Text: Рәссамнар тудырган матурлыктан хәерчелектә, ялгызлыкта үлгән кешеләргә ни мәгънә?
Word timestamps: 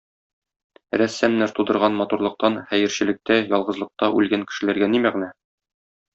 Рәссамнар 1.01 1.53
тудырган 1.59 1.99
матурлыктан 1.99 2.57
хәерчелектә, 2.71 3.39
ялгызлыкта 3.59 4.11
үлгән 4.21 4.47
кешеләргә 4.53 4.91
ни 4.97 5.05
мәгънә? 5.07 5.31